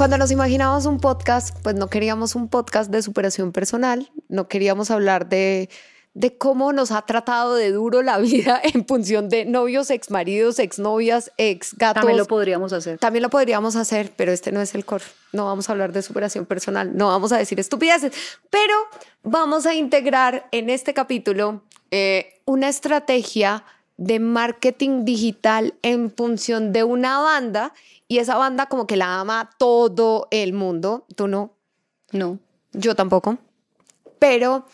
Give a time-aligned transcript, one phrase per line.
[0.00, 4.90] Cuando nos imaginábamos un podcast, pues no queríamos un podcast de superación personal, no queríamos
[4.90, 5.68] hablar de,
[6.14, 10.58] de cómo nos ha tratado de duro la vida en función de novios, ex maridos,
[10.58, 12.00] ex novias, ex gatos.
[12.00, 12.96] También lo podríamos hacer.
[12.98, 15.04] También lo podríamos hacer, pero este no es el core.
[15.34, 18.14] No vamos a hablar de superación personal, no vamos a decir estupideces,
[18.48, 18.72] pero
[19.22, 21.60] vamos a integrar en este capítulo
[21.90, 23.64] eh, una estrategia
[23.98, 27.74] de marketing digital en función de una banda
[28.10, 31.06] y esa banda como que la ama todo el mundo.
[31.14, 31.54] ¿Tú no?
[32.10, 32.40] No.
[32.72, 33.38] Yo tampoco.
[34.18, 34.66] Pero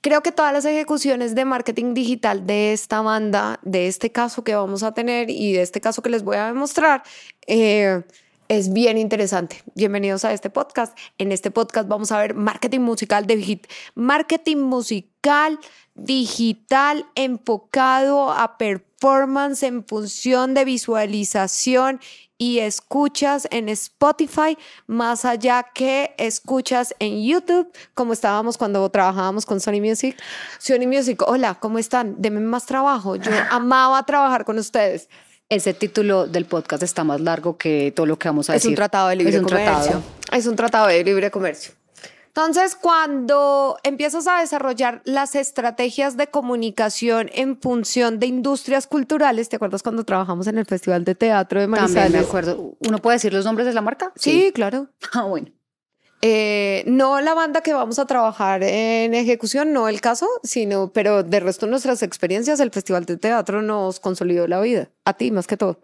[0.00, 4.54] creo que todas las ejecuciones de marketing digital de esta banda, de este caso que
[4.54, 7.02] vamos a tener y de este caso que les voy a demostrar,
[7.46, 8.04] eh,
[8.48, 9.62] es bien interesante.
[9.74, 10.98] Bienvenidos a este podcast.
[11.18, 13.60] En este podcast vamos a ver marketing musical de
[13.96, 15.60] marketing musical
[15.94, 18.56] digital enfocado a
[18.98, 22.00] performance en función de visualización
[22.36, 29.60] y escuchas en Spotify, más allá que escuchas en YouTube, como estábamos cuando trabajábamos con
[29.60, 30.16] Sony Music.
[30.58, 32.14] Sony Music, hola, ¿cómo están?
[32.18, 33.16] Deme más trabajo.
[33.16, 35.08] Yo amaba trabajar con ustedes.
[35.48, 38.68] Ese título del podcast está más largo que todo lo que vamos a decir.
[38.68, 40.02] Es un tratado de libre comercio.
[40.30, 41.77] Es un tratado de libre comercio.
[42.38, 49.56] Entonces, cuando empiezas a desarrollar las estrategias de comunicación en función de industrias culturales, ¿te
[49.56, 51.94] acuerdas cuando trabajamos en el Festival de Teatro de Manizales?
[52.04, 52.76] También me acuerdo.
[52.78, 54.12] ¿Uno puede decir los nombres de la marca?
[54.14, 54.86] Sí, claro.
[55.14, 55.48] Ah, bueno.
[56.22, 61.24] Eh, no la banda que vamos a trabajar en ejecución, no el caso, sino, pero
[61.24, 65.48] de resto nuestras experiencias, el Festival de Teatro nos consolidó la vida, a ti más
[65.48, 65.80] que todo.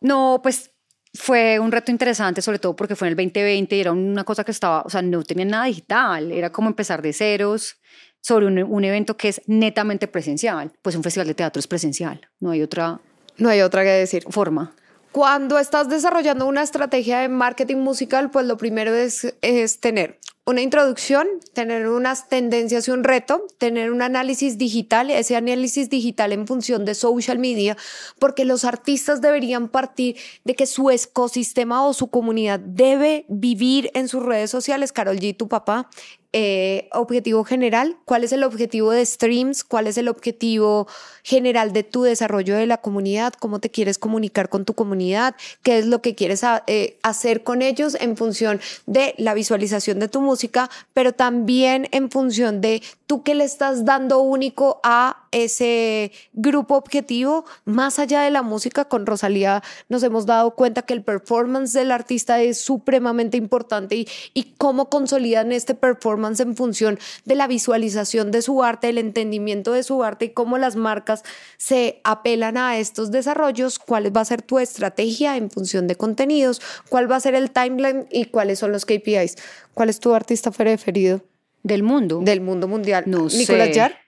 [0.00, 0.70] No, pues
[1.16, 4.44] fue un reto interesante, sobre todo porque fue en el 2020 y era una cosa
[4.44, 7.76] que estaba, o sea, no tenía nada digital, era como empezar de ceros
[8.20, 10.72] sobre un, un, evento que es netamente presencial.
[10.82, 13.00] Pues un festival de teatro es presencial, no hay otra...
[13.38, 14.24] No hay otra que decir.
[14.30, 14.72] Forma.
[15.12, 20.62] Cuando estás desarrollando una estrategia de marketing musical, pues lo primero es, es tener una
[20.62, 26.46] introducción, tener unas tendencias y un reto, tener un análisis digital, ese análisis digital en
[26.46, 27.76] función de social media,
[28.20, 34.06] porque los artistas deberían partir de que su ecosistema o su comunidad debe vivir en
[34.06, 34.92] sus redes sociales.
[34.92, 35.90] Carol G, tu papá,
[36.38, 40.86] eh, objetivo general, cuál es el objetivo de streams, cuál es el objetivo
[41.22, 45.78] general de tu desarrollo de la comunidad, cómo te quieres comunicar con tu comunidad, qué
[45.78, 50.20] es lo que quieres eh, hacer con ellos en función de la visualización de tu
[50.20, 56.76] música, pero también en función de tú qué le estás dando único a ese grupo
[56.76, 61.72] objetivo, más allá de la música, con Rosalía nos hemos dado cuenta que el performance
[61.72, 67.46] del artista es supremamente importante y, y cómo consolidan este performance en función de la
[67.46, 71.22] visualización de su arte, el entendimiento de su arte y cómo las marcas
[71.58, 76.60] se apelan a estos desarrollos, cuál va a ser tu estrategia en función de contenidos,
[76.88, 79.36] cuál va a ser el timeline y cuáles son los KPIs.
[79.74, 81.20] ¿Cuál es tu artista preferido?
[81.66, 82.20] Del mundo.
[82.22, 83.04] Del mundo mundial.
[83.06, 84.06] No Nicolás Jar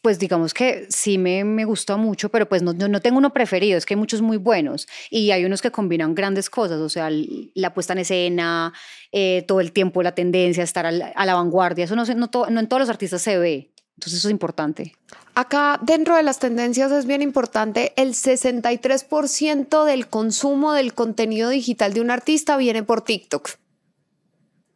[0.00, 3.76] pues digamos que sí me, me gusta mucho, pero pues no, no, tengo uno preferido,
[3.76, 7.10] es que hay muchos muy buenos y hay unos que combinan grandes cosas, o sea,
[7.54, 8.72] la puesta en escena,
[9.12, 12.68] eh, todo el tiempo la tendencia, estar a la, vanguardia, eso no, no, no en
[12.68, 14.94] todos los artistas se ve, entonces eso es importante.
[15.34, 21.92] Acá dentro de las tendencias es bien importante, el 63% del consumo del contenido digital
[21.92, 23.50] de un artista viene por TikTok.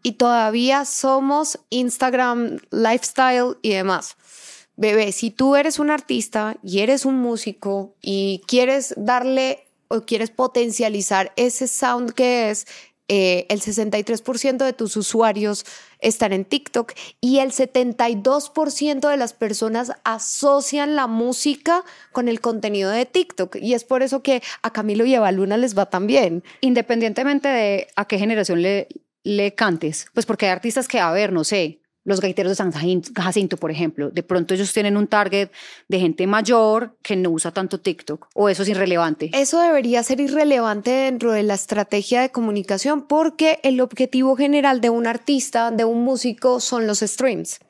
[0.03, 4.17] Y todavía somos Instagram, lifestyle y demás
[4.81, 10.31] bebé, si tú eres un artista y eres un músico y quieres darle o quieres
[10.31, 12.67] potencializar ese sound que es,
[13.13, 15.67] eh, el 63% de tus usuarios
[15.99, 22.89] están en TikTok y el 72% de las personas asocian la música con el contenido
[22.89, 23.57] de TikTok.
[23.57, 26.45] Y es por eso que a Camilo y a Luna les va tan bien.
[26.61, 28.87] Independientemente de a qué generación le,
[29.25, 32.73] le cantes, pues porque hay artistas que, a ver, no sé, los gaiteros de San
[32.73, 35.51] Jacinto, por ejemplo, de pronto ellos tienen un target
[35.89, 39.31] de gente mayor que no usa tanto TikTok o eso es irrelevante.
[39.35, 44.91] Eso debería ser irrelevante dentro de la estrategia de comunicación porque el objetivo general de
[44.91, 47.61] un artista, de un músico, son los streams.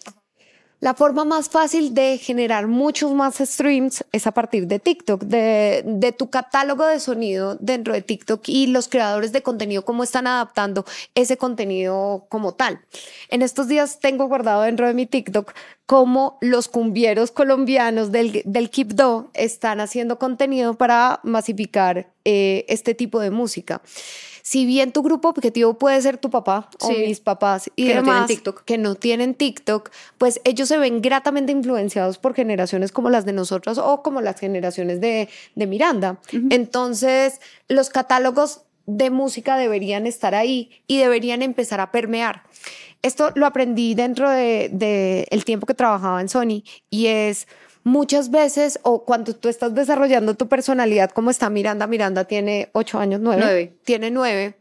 [0.81, 6.15] La forma más fácil de generar muchos más streams es a partir de TikTok, de,
[6.17, 10.87] tu catálogo de sonido dentro de TikTok y los creadores de contenido, cómo están adaptando
[11.15, 12.81] ese contenido como tal.
[13.29, 15.53] En estos días tengo guardado dentro de mi TikTok
[15.85, 23.21] cómo los cumbieros colombianos del, del Do están haciendo contenido para masificar eh, este tipo
[23.21, 23.83] de música
[24.42, 28.04] si bien tu grupo objetivo puede ser tu papá o mis papás y que demás,
[28.06, 28.64] no tienen TikTok.
[28.64, 33.32] que no tienen TikTok, pues ellos se ven gratamente influenciados por generaciones como las de
[33.32, 36.20] nosotros o como las generaciones de, de Miranda.
[36.50, 42.42] Entonces, los catálogos de música deberían estar ahí y deberían empezar a permear.
[43.02, 47.46] Esto lo aprendí dentro del de, el tiempo que trabajaba en Sony y es
[47.90, 52.98] muchas veces o cuando tú estás desarrollando tu personalidad como está Miranda, Miranda tiene ocho
[52.98, 54.54] años, nueve, tiene nueve.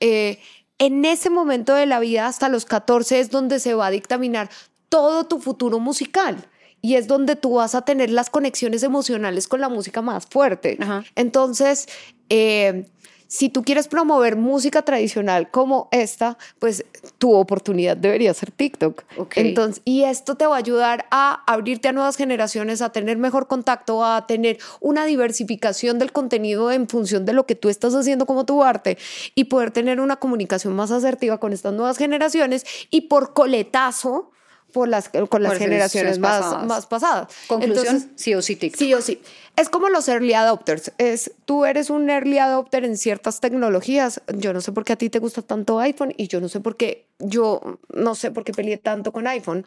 [0.00, 0.38] Eh,
[0.78, 4.48] en ese momento de la vida hasta los 14 es donde se va a dictaminar
[4.88, 6.48] todo tu futuro musical
[6.80, 10.78] y es donde tú vas a tener las conexiones emocionales con la música más fuerte.
[11.14, 11.86] Entonces,
[12.30, 12.86] eh,
[13.30, 16.84] si tú quieres promover música tradicional como esta, pues
[17.18, 19.04] tu oportunidad debería ser TikTok.
[19.36, 23.46] Entonces, y esto te va a ayudar a abrirte a nuevas generaciones, a tener mejor
[23.46, 28.26] contacto, a tener una diversificación del contenido en función de lo que tú estás haciendo
[28.26, 28.98] como tu arte
[29.36, 34.32] y poder tener una comunicación más asertiva con estas nuevas generaciones y por coletazo
[34.70, 36.66] por las, con las generaciones más pasadas.
[36.66, 37.28] más pasadas.
[37.46, 38.78] Conclusión, sí o sí TikTok.
[38.78, 39.20] Sí o sí.
[39.56, 40.92] Es como los early adopters.
[40.98, 44.22] Es, tú eres un early adopter en ciertas tecnologías.
[44.34, 46.60] Yo no sé por qué a ti te gusta tanto iPhone y yo no sé
[46.60, 49.66] por qué, yo no sé por qué peleé tanto con iPhone.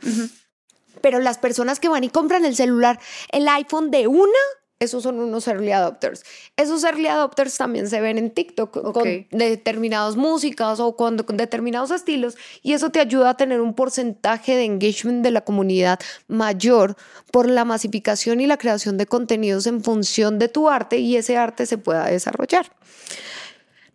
[1.02, 3.00] Pero las personas que van y compran el celular,
[3.32, 4.40] el iPhone de una
[4.80, 6.24] esos son unos early adopters.
[6.58, 12.36] Esos early adopters también se ven en TikTok con determinadas músicas o con, determinados estilos
[12.62, 16.96] y eso te ayuda a tener un porcentaje de engagement de la comunidad mayor
[17.32, 21.38] por la masificación y la creación de contenidos en función de tu arte y ese
[21.38, 22.72] arte se pueda desarrollar.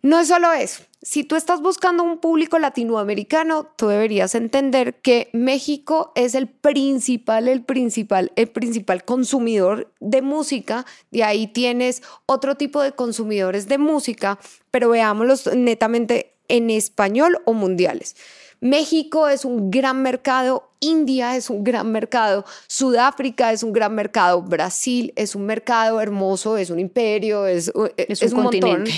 [0.01, 0.83] No es solo eso.
[1.01, 7.47] Si tú estás buscando un público latinoamericano, tú deberías entender que México es el principal,
[7.47, 10.85] el principal, el principal consumidor de música.
[11.11, 14.39] De ahí tienes otro tipo de consumidores de música,
[14.71, 18.15] pero veámoslos netamente en español o mundiales.
[18.61, 24.41] México es un gran mercado, India es un gran mercado, Sudáfrica es un gran mercado,
[24.41, 28.91] Brasil es un mercado hermoso, es un imperio, es, es, un, continente.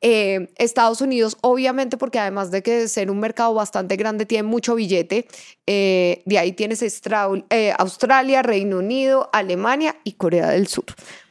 [0.00, 4.74] Eh, Estados Unidos, obviamente, porque además de que ser un mercado bastante grande, tiene mucho
[4.76, 5.26] billete.
[5.66, 10.86] Eh, de ahí tienes eh, Australia, Reino Unido, Alemania y Corea del Sur.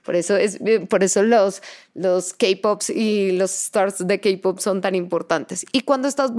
[0.07, 0.57] Por eso, es,
[0.89, 1.61] por eso los,
[1.93, 5.65] los K-Pops y los stars de K-Pop son tan importantes.
[5.73, 6.31] Y cuando estás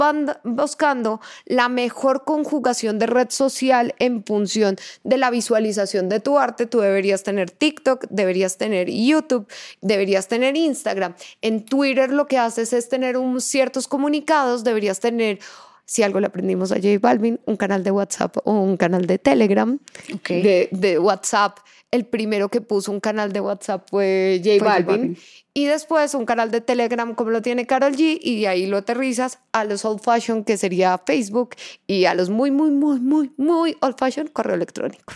[0.43, 6.65] buscando la mejor conjugación de red social en función de la visualización de tu arte,
[6.65, 9.47] tú deberías tener TikTok, deberías tener YouTube,
[9.81, 11.13] deberías tener Instagram.
[11.43, 15.37] En Twitter lo que haces es tener un, ciertos comunicados, deberías tener
[15.89, 19.17] si algo le aprendimos a J Balvin, un canal de WhatsApp o un canal de
[19.17, 19.79] Telegram,
[20.27, 21.57] de, de, WhatsApp.
[21.89, 25.17] El primero que puso un canal de WhatsApp fue J Balvin,
[25.51, 28.77] y después un canal de Telegram como lo tiene Carol G y de ahí lo
[28.77, 31.55] aterrizas a los old fashion que sería Facebook
[31.87, 35.15] y a los muy, muy, muy, muy, muy old fashion correo electrónico.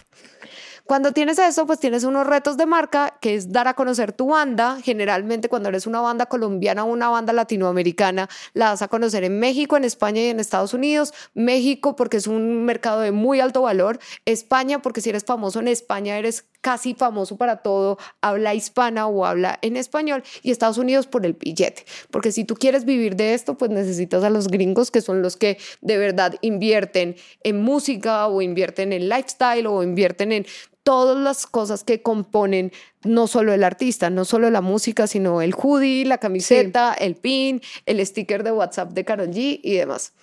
[0.86, 4.28] Cuando tienes eso, pues tienes unos retos de marca, que es dar a conocer tu
[4.28, 4.80] banda.
[4.84, 9.40] Generalmente cuando eres una banda colombiana o una banda latinoamericana, la vas a conocer en
[9.40, 11.14] México, en España y en Estados Unidos.
[11.34, 14.00] México porque es un mercado de muy alto valor.
[14.26, 19.26] España porque si eres famoso en España eres casi famoso para todo, habla hispana o
[19.26, 23.34] habla en español, y Estados Unidos por el billete, porque si tú quieres vivir de
[23.34, 28.28] esto, pues necesitas a los gringos que son los que de verdad invierten en música
[28.28, 30.46] o invierten en lifestyle o invierten en
[30.84, 32.72] todas las cosas que componen
[33.04, 37.62] no solo el artista, no solo la música, sino el hoodie, la camiseta, el pin,
[37.86, 40.14] el sticker de WhatsApp de Karol G y demás.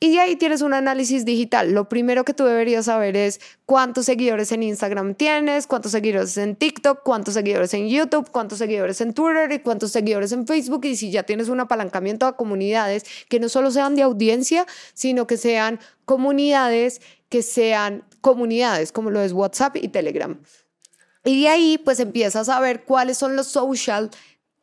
[0.00, 1.72] Y de ahí tienes un análisis digital.
[1.72, 6.54] Lo primero que tú deberías saber es cuántos seguidores en Instagram tienes, cuántos seguidores en
[6.54, 10.84] TikTok, cuántos seguidores en YouTube, cuántos seguidores en Twitter y cuántos seguidores en Facebook.
[10.84, 15.26] Y si ya tienes un apalancamiento a comunidades que no solo sean de audiencia, sino
[15.26, 20.40] que sean comunidades que sean comunidades como lo es WhatsApp y Telegram.
[21.24, 24.10] Y de ahí pues empiezas a ver cuáles son los social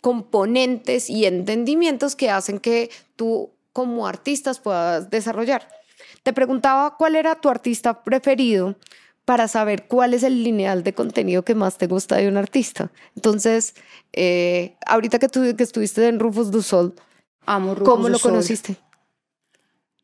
[0.02, 5.68] componentes y entendimientos que hacen que tú como artistas puedas desarrollar.
[6.24, 8.78] Te preguntaba cuál era tu artista preferido
[9.26, 12.90] para saber cuál es el lineal de contenido que más te gusta de un artista.
[13.18, 13.76] Entonces,
[14.14, 16.96] eh, ahorita que, tú, que estuviste en Rufus du Sol,
[17.46, 18.78] Amo ¿cómo lo conociste?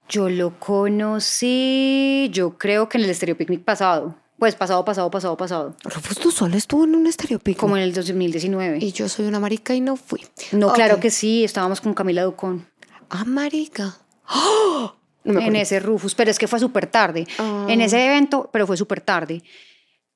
[0.10, 4.18] Yo lo conocí, yo creo que en el Estéreo Picnic pasado.
[4.38, 5.76] Pues pasado, pasado, pasado, pasado.
[5.86, 7.58] Rufus du Sol estuvo en un Estéreo Picnic.
[7.58, 8.80] Como en el 2019.
[8.82, 10.26] Y yo soy una marica y no fui.
[10.52, 12.70] No, claro que sí, estábamos con Camila Ducón.
[13.12, 13.98] Ah, marica.
[15.26, 17.28] en ese Rufus, pero es que fue súper tarde.
[17.68, 18.06] En ese ah.
[18.06, 19.44] evento, pero fue súper tarde.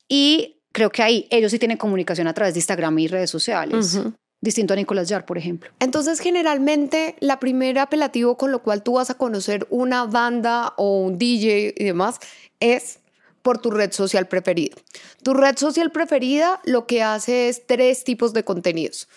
[0.08, 4.00] Y creo que ahí ellos sí tienen comunicación a través de Instagram y redes sociales.
[4.42, 5.72] Distinto a Nicolás Jar, por ejemplo.
[5.80, 11.00] Entonces, generalmente, la primera apelativo con lo cual tú vas a conocer una banda o
[11.00, 12.20] un DJ y demás
[12.60, 13.00] es
[13.42, 14.76] por tu red social preferida.
[15.24, 19.08] Tu red social preferida lo que hace es tres tipos de contenidos.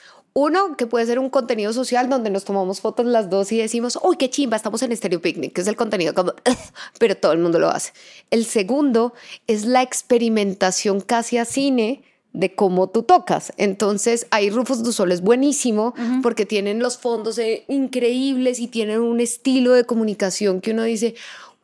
[0.40, 3.98] Uno, que puede ser un contenido social donde nos tomamos fotos las dos y decimos,
[4.04, 6.32] uy, qué chimba, estamos en Stereo Picnic, que es el contenido como,
[7.00, 7.92] pero todo el mundo lo hace.
[8.30, 9.14] El segundo
[9.48, 13.52] es la experimentación casi a cine de cómo tú tocas.
[13.56, 15.92] Entonces, ahí Rufus du Sol es buenísimo
[16.22, 21.16] porque tienen los fondos eh, increíbles y tienen un estilo de comunicación que uno dice,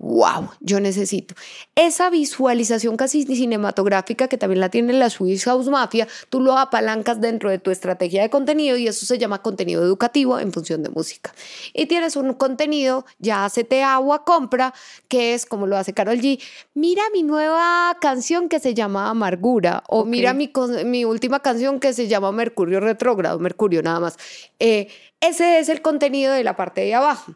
[0.04, 1.34] wow, yo necesito.
[1.75, 7.20] Esa visualización casi cinematográfica que también la tiene la Swiss House Mafia, tú lo apalancas
[7.20, 10.90] dentro de tu estrategia de contenido y eso se llama contenido educativo en función de
[10.90, 11.34] música.
[11.73, 14.75] Y tienes un contenido, ya te agua compra,
[15.08, 16.38] que es como lo hace Carol G.
[16.75, 20.52] Mira mi nueva canción que se llama Amargura o mira mi,
[20.84, 24.18] mi última canción que se llama Mercurio Retrógrado, Mercurio nada más.
[24.58, 24.88] Eh,
[25.20, 27.34] ese es el contenido de la parte de abajo.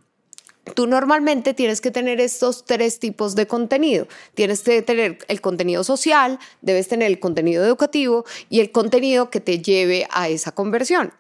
[0.75, 4.07] Tú normalmente tienes que tener estos tres tipos de contenido.
[4.35, 9.41] Tienes que tener el contenido social, debes tener el contenido educativo y el contenido que
[9.41, 11.13] te lleve a esa conversión.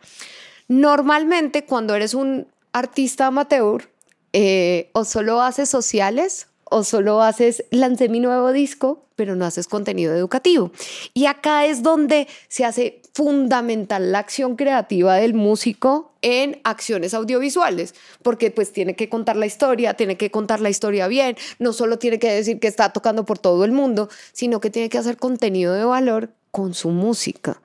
[0.68, 3.88] Normalmente cuando eres un artista amateur,
[4.32, 9.66] eh, o solo haces sociales o solo haces, lancé mi nuevo disco, pero no haces
[9.66, 10.70] contenido educativo.
[11.14, 17.94] Y acá es donde se hace fundamental la acción creativa del músico en acciones audiovisuales,
[18.22, 21.98] porque pues tiene que contar la historia, tiene que contar la historia bien, no solo
[21.98, 25.16] tiene que decir que está tocando por todo el mundo, sino que tiene que hacer
[25.16, 27.60] contenido de valor con su música.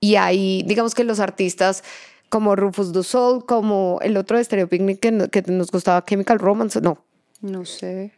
[0.00, 1.82] Y ahí, digamos que los artistas
[2.28, 6.38] como Rufus Du Sol, como el otro de Stereo Picnic que, que nos gustaba Chemical
[6.38, 7.04] Romance, no.
[7.40, 8.17] No sé.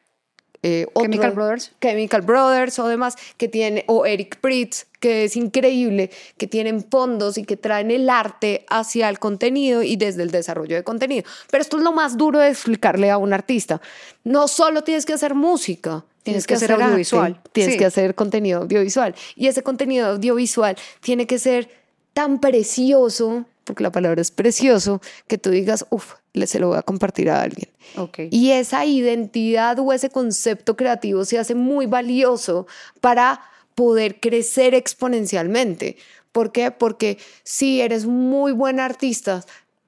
[0.62, 1.72] Eh, Chemical Brothers.
[1.80, 7.38] Chemical Brothers o demás, que tiene, o Eric Pritz, que es increíble, que tienen fondos
[7.38, 11.24] y que traen el arte hacia el contenido y desde el desarrollo de contenido.
[11.50, 13.80] Pero esto es lo más duro de explicarle a un artista.
[14.24, 17.40] No solo tienes que hacer música, Tienes, que, hacer audiovisual.
[17.52, 19.14] tienes que hacer contenido audiovisual.
[19.36, 21.70] Y ese contenido audiovisual tiene que ser
[22.12, 26.82] tan precioso, porque la palabra es precioso, que tú digas, uff, se lo voy a
[26.82, 27.68] compartir a alguien.
[27.96, 28.28] Okay.
[28.30, 32.66] Y esa identidad o ese concepto creativo se hace muy valioso
[33.00, 33.40] para
[33.74, 35.96] poder crecer exponencialmente.
[36.32, 36.70] ¿Por qué?
[36.70, 39.44] Porque si eres muy buen artista,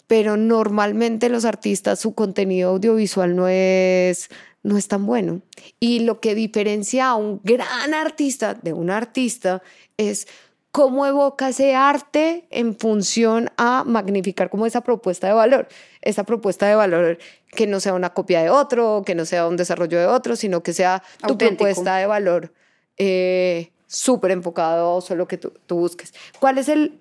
[0.06, 4.28] pero normalmente los artistas, su contenido audiovisual no es,
[4.62, 5.40] no es tan bueno.
[5.78, 9.62] Y lo que diferencia a un gran artista de un artista
[9.96, 10.26] es
[10.72, 15.68] cómo evoca ese arte en función a magnificar como esa propuesta de valor,
[16.00, 17.18] esa propuesta de valor
[17.50, 20.62] que no sea una copia de otro, que no sea un desarrollo de otro, sino
[20.62, 22.54] que sea tu propuesta de valor
[22.96, 26.14] eh, súper enfocado a solo que tú, busques.
[26.40, 26.98] ¿Cuál es el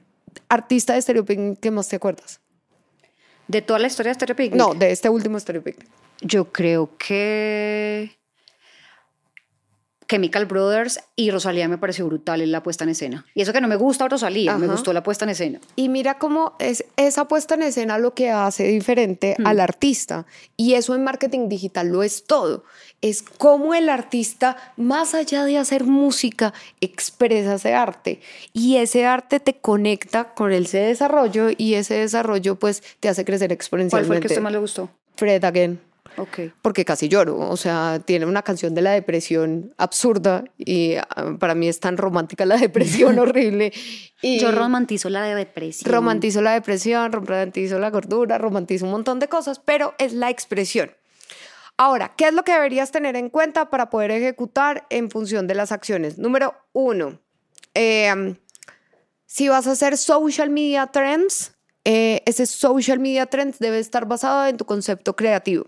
[0.49, 2.41] artista de Stereo que más te acuerdas?
[3.47, 5.63] ¿De toda la historia de Stereo No, de este último Stereo
[6.21, 8.20] Yo creo que
[10.11, 13.25] Chemical Brothers y Rosalía me pareció brutal en la puesta en escena.
[13.33, 15.61] Y eso que no me gusta Rosalía, me gustó la puesta en escena.
[15.77, 19.47] Y mira cómo es esa puesta en escena lo que hace diferente hmm.
[19.47, 20.25] al artista.
[20.57, 22.65] Y eso en marketing digital lo es todo.
[22.99, 28.19] Es cómo el artista, más allá de hacer música, expresa ese arte.
[28.51, 33.53] Y ese arte te conecta con ese desarrollo y ese desarrollo pues te hace crecer
[33.53, 34.07] exponencialmente.
[34.07, 34.89] ¿Cuál fue el que usted más le gustó?
[35.15, 35.90] Fred Again.
[36.17, 36.51] Okay.
[36.61, 37.37] Porque casi lloro.
[37.37, 41.97] O sea, tiene una canción de la depresión absurda y ah, para mí es tan
[41.97, 43.71] romántica la depresión horrible.
[44.21, 45.91] Y Yo romantizo la depresión.
[45.91, 50.91] Romantizo la depresión, romantizo la gordura, romantizo un montón de cosas, pero es la expresión.
[51.77, 55.55] Ahora, ¿qué es lo que deberías tener en cuenta para poder ejecutar en función de
[55.55, 56.19] las acciones?
[56.19, 57.19] Número uno,
[57.73, 58.35] em,
[59.25, 64.47] si vas a hacer social media trends, eh, ese social media trends debe estar basado
[64.47, 65.67] en tu concepto creativo.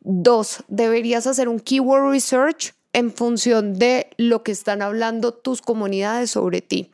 [0.00, 6.30] Dos, deberías hacer un keyword research en función de lo que están hablando tus comunidades
[6.30, 6.90] sobre ti.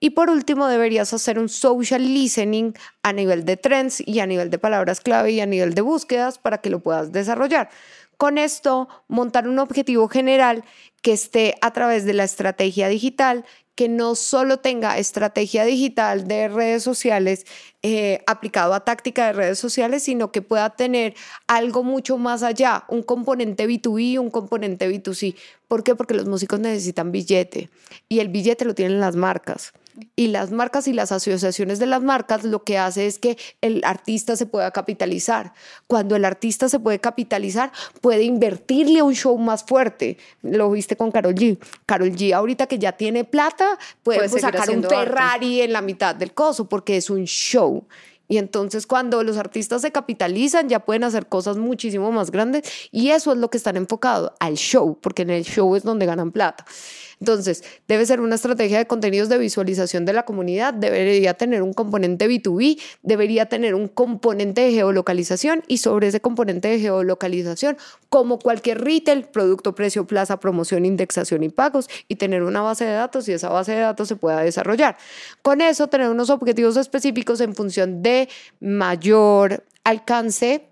[0.00, 4.50] Y por último, deberías hacer un social listening a nivel de trends y a nivel
[4.50, 7.70] de palabras clave y a nivel de búsquedas para que lo puedas desarrollar.
[8.18, 10.64] Con esto, montar un objetivo general
[11.02, 13.44] que esté a través de la estrategia digital
[13.76, 17.46] que no solo tenga estrategia digital de redes sociales
[17.82, 21.14] eh, aplicado a táctica de redes sociales, sino que pueda tener
[21.46, 25.36] algo mucho más allá, un componente B2B, un componente B2C.
[25.68, 25.94] ¿Por qué?
[25.94, 27.68] Porque los músicos necesitan billete
[28.08, 29.72] y el billete lo tienen las marcas
[30.14, 33.82] y las marcas y las asociaciones de las marcas lo que hace es que el
[33.84, 35.52] artista se pueda capitalizar.
[35.86, 40.18] Cuando el artista se puede capitalizar, puede invertirle a un show más fuerte.
[40.42, 41.58] Lo viste con Carol G.
[41.86, 46.32] Carol G ahorita que ya tiene plata, puede, sacar un Ferrari en la mitad del
[46.32, 47.84] coso porque es un show.
[48.28, 53.10] Y entonces cuando los artistas se capitalizan ya pueden hacer cosas muchísimo más grandes y
[53.10, 56.32] eso es lo que están enfocados al show, porque en el show es donde ganan
[56.32, 56.64] plata.
[57.18, 61.72] Entonces, debe ser una estrategia de contenidos de visualización de la comunidad, debería tener un
[61.72, 67.78] componente B2B, debería tener un componente de geolocalización y sobre ese componente de geolocalización,
[68.10, 72.92] como cualquier retail, producto, precio, plaza, promoción, indexación y pagos y tener una base de
[72.92, 74.98] datos y esa base de datos se pueda desarrollar.
[75.40, 78.28] Con eso, tener unos objetivos específicos en función de
[78.60, 80.68] mayor alcance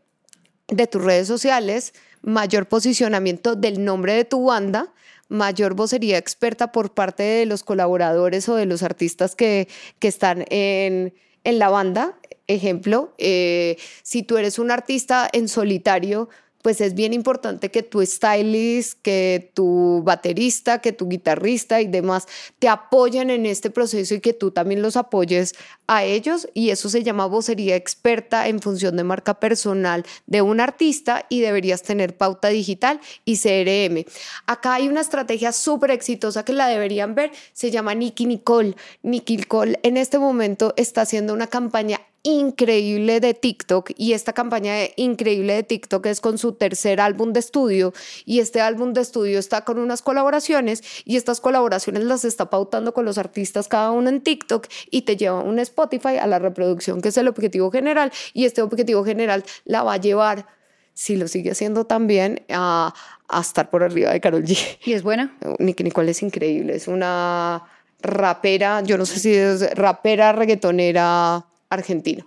[0.68, 4.92] de tus redes sociales, mayor posicionamiento del nombre de tu banda,
[5.34, 10.44] mayor vocería experta por parte de los colaboradores o de los artistas que, que están
[10.50, 11.14] en,
[11.44, 12.18] en la banda.
[12.46, 16.28] Ejemplo, eh, si tú eres un artista en solitario,
[16.64, 22.26] pues es bien importante que tu stylist, que tu baterista, que tu guitarrista y demás
[22.58, 25.54] te apoyen en este proceso y que tú también los apoyes
[25.86, 26.48] a ellos.
[26.54, 31.42] Y eso se llama vocería experta en función de marca personal de un artista y
[31.42, 34.06] deberías tener pauta digital y CRM.
[34.46, 38.74] Acá hay una estrategia súper exitosa que la deberían ver, se llama Nicky Nicole.
[39.02, 44.74] Nicky Nicole en este momento está haciendo una campaña increíble de TikTok y esta campaña
[44.96, 47.92] increíble de TikTok es con su tercer álbum de estudio
[48.24, 52.94] y este álbum de estudio está con unas colaboraciones y estas colaboraciones las está pautando
[52.94, 57.02] con los artistas cada uno en TikTok y te lleva un Spotify a la reproducción
[57.02, 60.46] que es el objetivo general y este objetivo general la va a llevar
[60.94, 62.94] si lo sigue haciendo también a,
[63.28, 64.78] a estar por arriba de Carol G.
[64.84, 65.36] ¿Y es buena?
[65.58, 67.64] Nicky Nicole es increíble, es una
[68.00, 72.26] rapera, yo no sé si es rapera, reggaetonera, argentino.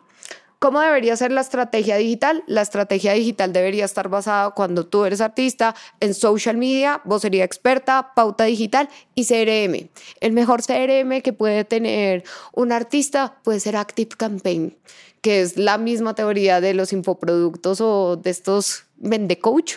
[0.59, 2.43] ¿Cómo debería ser la estrategia digital?
[2.47, 8.13] La estrategia digital debería estar basada cuando tú eres artista en social media, vocería experta,
[8.15, 9.89] pauta digital y CRM.
[10.19, 12.23] El mejor CRM que puede tener
[12.53, 14.75] un artista puede ser Active Campaign,
[15.21, 19.75] que es la misma teoría de los infoproductos o de estos vende coach.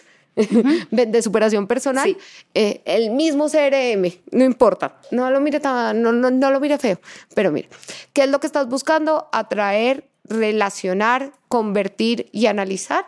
[0.91, 2.17] de superación personal,
[2.55, 6.79] eh, el mismo CRM, no importa, no lo mire tan, no, no, no lo mire
[6.79, 7.01] feo,
[7.35, 7.69] pero mire,
[8.13, 9.29] ¿qué es lo que estás buscando?
[9.33, 13.05] Atraer relacionar, convertir y analizar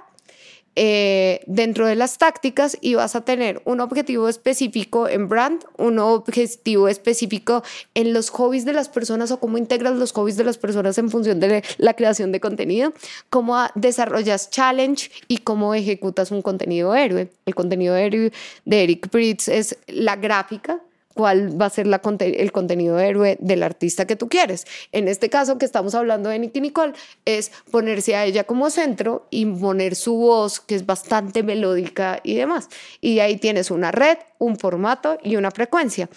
[0.75, 5.99] eh, dentro de las tácticas y vas a tener un objetivo específico en brand, un
[5.99, 7.63] objetivo específico
[7.95, 11.11] en los hobbies de las personas o cómo integras los hobbies de las personas en
[11.11, 12.93] función de la creación de contenido,
[13.29, 17.31] cómo desarrollas challenge y cómo ejecutas un contenido héroe.
[17.45, 18.33] El contenido héroe
[18.65, 20.81] de Eric Pritz es la gráfica
[21.15, 24.67] cuál va a ser el contenido héroe del artista que tú quieres.
[24.93, 26.93] En este caso que estamos hablando de Nicky Nicole,
[27.25, 32.35] es ponerse a ella como centro y poner su voz, que es bastante melódica y
[32.35, 32.69] demás.
[33.01, 36.09] Y ahí tienes una red, un formato y una frecuencia.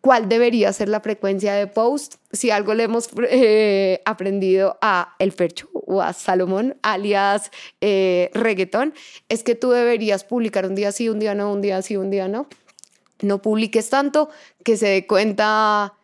[0.00, 2.14] ¿Cuál debería ser la frecuencia de post?
[2.32, 7.50] Si algo le hemos eh, aprendido a El Fercho o a Salomón, alias
[7.82, 8.30] eh,
[9.28, 12.10] es que tú deberías publicar un día sí, un día no, un día sí, un
[12.10, 12.48] día no
[13.22, 14.30] no publiques tanto,
[14.64, 15.94] que se dé cuenta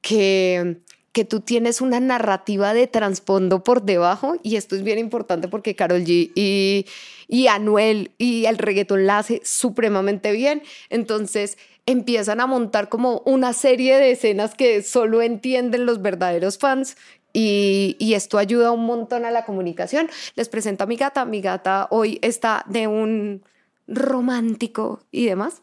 [0.00, 0.78] que,
[1.12, 5.74] que tú tienes una narrativa de trasfondo por debajo y esto es bien importante porque
[5.74, 6.86] Carol G y,
[7.26, 13.52] y Anuel y el reggaetón la hace supremamente bien, entonces empiezan a montar como una
[13.52, 16.96] serie de escenas que solo entienden los verdaderos fans
[17.32, 20.08] y, y, esto ayuda un montón a la comunicación.
[20.36, 23.42] Les presento a mi gata, mi gata hoy está de un
[23.86, 25.60] romántico y demás.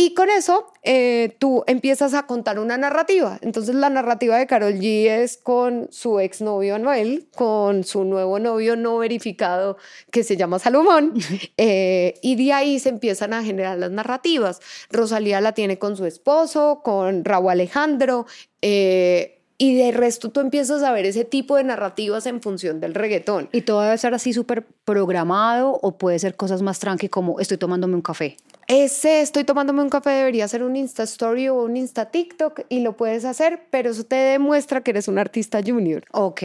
[0.00, 3.36] Y con eso eh, tú empiezas a contar una narrativa.
[3.42, 8.76] Entonces la narrativa de Carol G es con su exnovio Noel, con su nuevo novio
[8.76, 9.76] no verificado
[10.12, 11.14] que se llama Salomón.
[11.60, 14.60] Eh, y de ahí se empiezan a generar las narrativas.
[14.90, 18.26] Rosalía la tiene con su esposo, con Raúl Alejandro.
[18.62, 22.94] Eh, y de resto tú empiezas a ver ese tipo de narrativas en función del
[22.94, 23.48] reggaetón.
[23.50, 27.56] ¿Y todo debe ser así súper programado o puede ser cosas más tranqui como estoy
[27.58, 28.36] tomándome un café?
[28.68, 32.80] Ese estoy tomándome un café debería ser un Insta Story o un Insta TikTok y
[32.80, 36.04] lo puedes hacer, pero eso te demuestra que eres un artista junior.
[36.12, 36.42] Ok.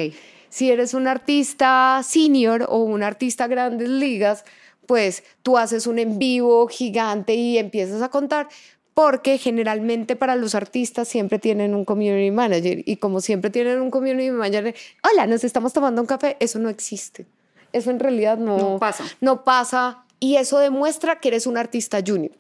[0.48, 4.46] Si eres un artista senior o un artista grandes ligas,
[4.86, 8.48] pues tú haces un en vivo gigante y empiezas a contar
[8.94, 13.92] porque generalmente para los artistas siempre tienen un community manager y como siempre tienen un
[13.92, 14.74] community manager,
[15.12, 17.26] hola, nos estamos tomando un café, eso no existe.
[17.74, 19.04] Eso en realidad no, no pasa.
[19.20, 22.32] No pasa y eso demuestra que eres un artista junior.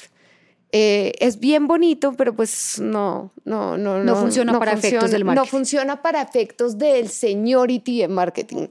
[0.71, 5.45] Eh, es bien bonito, pero pues no, no, no, no, funciona para efectos del marketing.
[5.45, 8.67] No funciona para efectos del seniority en marketing.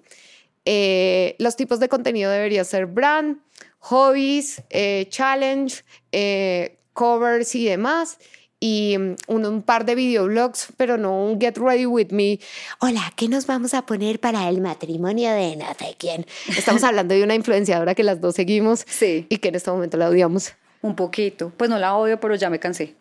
[0.64, 3.36] Eh, los tipos de contenido deberían ser brand,
[3.80, 5.84] hobbies, eh, challenge,
[6.94, 8.16] covers y demás.
[8.64, 12.38] Y mm, un, un, par de videoblogs, pero no un Get Ready With Me.
[12.78, 16.24] Hola, ¿qué nos vamos a poner para el matrimonio de no sé quién?
[16.56, 19.26] Estamos hablando de una influenciadora que las dos seguimos sí.
[19.28, 20.52] y que en este momento la odiamos.
[20.80, 21.52] Un poquito.
[21.56, 22.94] Pues no la odio, pero ya me cansé.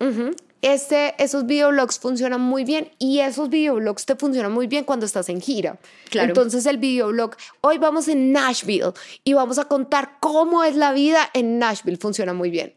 [0.63, 5.29] este, esos videoblogs funcionan muy bien y esos videoblogs te funcionan muy bien cuando estás
[5.29, 5.77] en gira.
[6.09, 6.29] Claro.
[6.29, 8.93] Entonces el videoblog, hoy vamos en Nashville
[9.23, 12.73] y vamos a contar cómo es la vida en Nashville, funciona muy bien.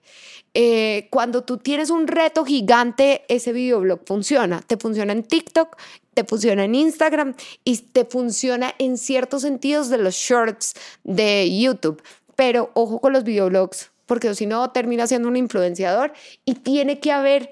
[0.55, 4.63] Eh, cuando tú tienes un reto gigante, ese videoblog funciona.
[4.65, 5.77] Te funciona en TikTok,
[6.15, 12.03] te funciona en Instagram y te funciona en ciertos sentidos de los shorts de YouTube.
[12.37, 16.13] Pero ojo con los videoblogs, porque si no termina siendo un influenciador
[16.45, 17.51] y tiene que haber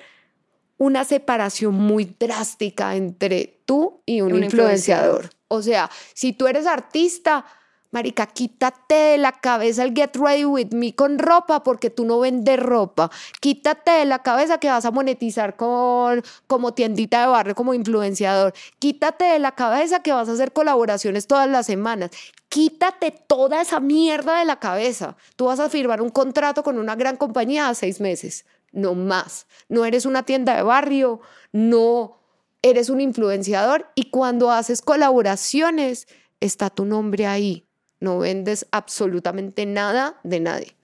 [0.78, 5.24] una separación muy drástica entre tú y un, Un influenciador.
[5.24, 5.30] influenciador.
[5.48, 7.44] O sea, si tú eres artista,
[7.92, 12.18] marica, quítate de la cabeza el get ready with me con ropa porque tú no
[12.18, 13.10] vendes ropa.
[13.40, 18.54] Quítate de la cabeza que vas a monetizar con, como tiendita de barrio, como influenciador.
[18.78, 22.10] Quítate de la cabeza que vas a hacer colaboraciones todas las semanas.
[22.48, 25.16] Quítate toda esa mierda de la cabeza.
[25.36, 29.46] Tú vas a firmar un contrato con una gran compañía a seis meses, no más.
[29.68, 31.20] No eres una tienda de barrio,
[31.52, 32.18] no
[32.62, 36.08] eres un influenciador y cuando haces colaboraciones
[36.40, 37.66] está tu nombre ahí.
[38.02, 40.76] No vendes absolutamente nada de nadie.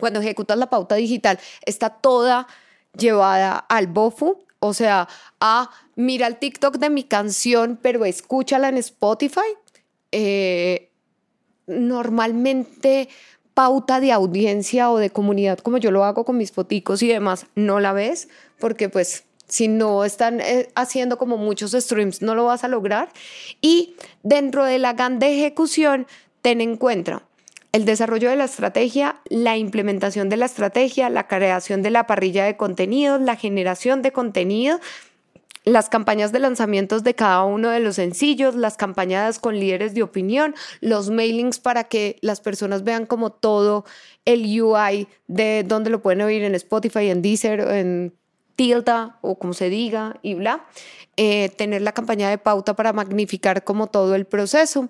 [0.00, 2.48] Cuando ejecutas la pauta digital está toda
[2.98, 5.08] llevada al bofu, o sea,
[5.40, 9.40] a mira el TikTok de mi canción, pero escúchala en Spotify.
[10.10, 10.90] Eh,
[11.68, 13.08] normalmente
[13.54, 17.46] pauta de audiencia o de comunidad, como yo lo hago con mis foticos y demás,
[17.54, 22.44] no la ves porque pues si no están eh, haciendo como muchos streams, no lo
[22.44, 23.08] vas a lograr.
[23.60, 26.06] Y dentro de la GAN de ejecución,
[26.42, 27.22] ten en cuenta
[27.72, 32.44] el desarrollo de la estrategia, la implementación de la estrategia, la creación de la parrilla
[32.44, 34.80] de contenidos, la generación de contenido,
[35.64, 40.02] las campañas de lanzamientos de cada uno de los sencillos, las campañas con líderes de
[40.02, 43.84] opinión, los mailings para que las personas vean como todo
[44.24, 48.14] el UI de donde lo pueden oír en Spotify, en Deezer, en
[48.56, 50.66] Tilda o como se diga y bla.
[51.16, 54.88] Eh, tener la campaña de pauta para magnificar como todo el proceso.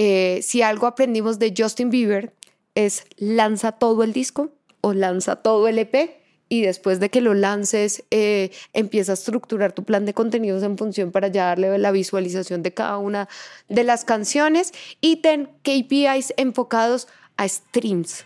[0.00, 2.32] Eh, si algo aprendimos de Justin Bieber
[2.76, 7.34] es lanza todo el disco o lanza todo el EP y después de que lo
[7.34, 11.90] lances eh, empieza a estructurar tu plan de contenidos en función para ya darle la
[11.90, 13.28] visualización de cada una
[13.68, 18.24] de las canciones y ten KPIs enfocados a streams.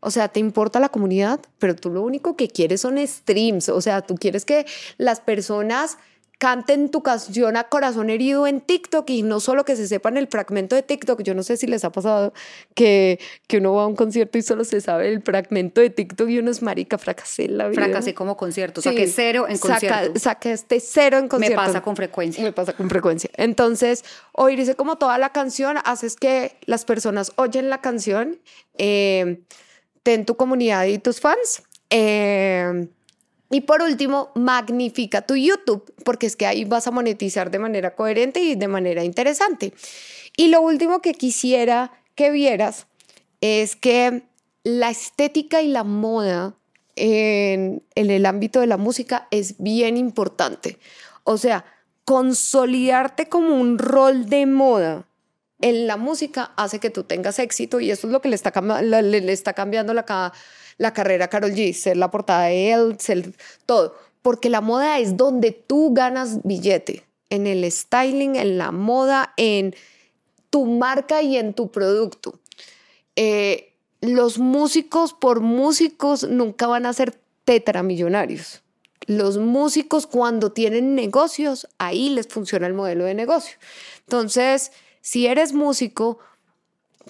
[0.00, 3.70] O sea, te importa la comunidad, pero tú lo único que quieres son streams.
[3.70, 4.66] O sea, tú quieres que
[4.98, 5.96] las personas
[6.38, 10.28] canten tu canción a corazón herido en TikTok y no solo que se sepan el
[10.28, 11.22] fragmento de TikTok.
[11.22, 12.32] Yo no sé si les ha pasado
[12.74, 16.28] que, que uno va a un concierto y solo se sabe el fragmento de TikTok
[16.28, 17.82] y uno es marica, fracasé en la vida.
[17.82, 18.88] Fracasé como concierto, Sí.
[18.90, 20.20] saqué cero en Saca- concierto.
[20.20, 21.56] sacaste cero en Me concierto.
[21.56, 22.44] pasa con frecuencia.
[22.44, 23.30] Me pasa con frecuencia.
[23.36, 28.38] Entonces, oírse como toda la canción haces que las personas oyen la canción,
[28.76, 29.40] eh,
[30.04, 31.64] ten tu comunidad y tus fans.
[31.90, 32.86] eh,
[33.50, 37.94] y por último, magnifica tu YouTube, porque es que ahí vas a monetizar de manera
[37.94, 39.72] coherente y de manera interesante.
[40.36, 42.86] Y lo último que quisiera que vieras
[43.40, 44.24] es que
[44.64, 46.54] la estética y la moda
[46.96, 50.78] en, el ámbito de la música es bien importante.
[51.24, 51.64] O sea,
[52.04, 55.06] consolidarte como un rol de moda
[55.60, 58.52] en la música hace que tú tengas éxito y eso es lo que le está,
[58.82, 60.32] le, está cambiando la, ca-
[60.78, 63.34] la carrera Carol G, ser la portada de él, ser
[63.66, 63.94] todo.
[64.22, 69.74] Porque la moda es donde tú ganas billete, en el styling, en la moda, en
[70.50, 72.38] tu marca y en tu producto.
[73.16, 78.62] Eh, los músicos por músicos nunca van a ser tetramillonarios.
[79.06, 83.56] Los músicos cuando tienen negocios, ahí les funciona el modelo de negocio.
[84.00, 86.18] Entonces, si eres músico,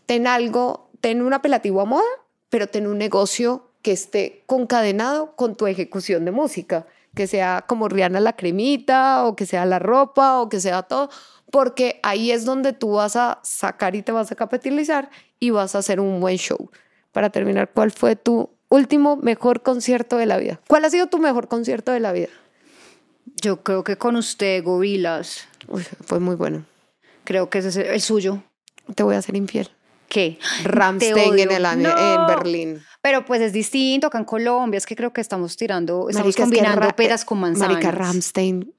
[0.06, 2.04] ten algo, ten un apelativo a moda,
[2.50, 7.88] pero ten un negocio que esté concadenado con tu ejecución de música, que sea como
[7.88, 11.10] Rihanna la cremita, o que sea la ropa, o que sea todo,
[11.50, 15.74] porque ahí es donde tú vas a sacar y te vas a capitalizar y vas
[15.74, 16.70] a hacer un buen show.
[17.12, 20.60] Para terminar, ¿cuál fue tu último mejor concierto de la vida?
[20.68, 22.28] ¿Cuál ha sido tu mejor concierto de la vida?
[23.40, 26.64] Yo creo que con usted, Gorilas, Uy, fue muy bueno.
[27.24, 28.42] creo que ese es el, suyo.
[28.94, 29.70] Te voy a hacer infiel.
[30.08, 30.38] ¿Qué?
[30.64, 31.42] Rammstein Te odio.
[31.44, 32.14] en, el, año- No.
[32.22, 32.82] en Berlín.
[33.02, 36.28] Pero pues es distinto acá en Colombia, es que creo que estamos tirando, estamos Marica,
[36.28, 37.70] es que combinando Ra- peras con manzanas.
[37.74, 38.72] Marica Rammstein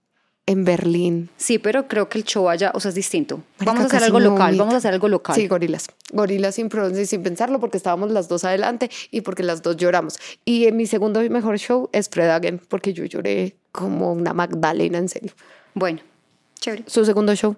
[0.45, 1.29] en Berlín.
[1.37, 3.37] Sí, pero creo que el show allá, o sea, es distinto.
[3.59, 5.35] Marica, vamos a hacer algo local, vamos a hacer algo local.
[5.35, 5.87] Sí, gorilas.
[6.11, 6.69] Gorilas sin,
[7.05, 10.17] sin pensarlo porque estábamos las dos adelante y porque las dos lloramos.
[10.45, 14.33] Y en mi segundo y mejor show es Fred Again porque yo lloré como una
[14.33, 15.31] Magdalena, en serio.
[15.75, 15.99] Bueno,
[16.59, 16.83] chévere.
[16.87, 17.55] Su segundo show.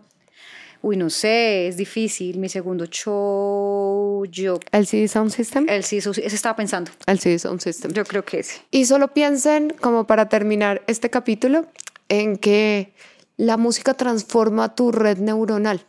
[0.84, 2.40] Uy, no sé, es difícil.
[2.40, 4.60] Mi segundo show, yo...
[4.72, 5.68] ¿El CD Sound System?
[5.70, 6.92] El sí, ese estaba pensando.
[7.06, 7.92] El CD Sound System.
[7.94, 8.62] Yo creo que ese.
[8.72, 11.68] Y solo piensen, como para terminar este capítulo,
[12.10, 12.94] en que
[13.38, 15.86] la música transforma tu red neuronal.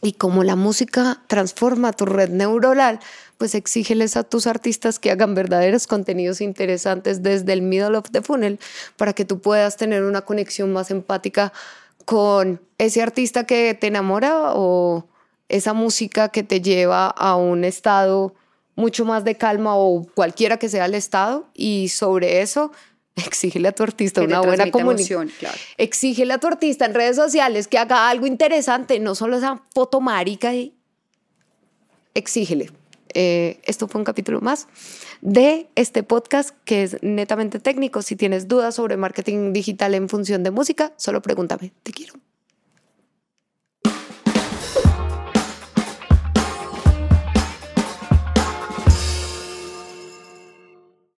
[0.00, 3.00] Y como la música transforma tu red neuronal,
[3.38, 8.22] pues exígeles a tus artistas que hagan verdaderos contenidos interesantes desde el middle of the
[8.22, 8.58] funnel
[8.96, 11.52] para que tú puedas tener una conexión más empática
[12.04, 15.06] con ese artista que te enamora o
[15.48, 18.34] esa música que te lleva a un estado
[18.76, 22.72] mucho más de calma o cualquiera que sea el estado y sobre eso
[23.16, 25.30] exígele a tu artista una buena comunicación.
[25.38, 25.56] Claro.
[25.76, 30.00] Exígele a tu artista en redes sociales que haga algo interesante, no solo esa foto
[30.00, 30.52] marica.
[32.14, 32.70] Exígele.
[33.16, 34.66] Eh, esto fue un capítulo más
[35.24, 38.02] de este podcast que es netamente técnico.
[38.02, 41.72] Si tienes dudas sobre marketing digital en función de música, solo pregúntame.
[41.82, 42.14] Te quiero.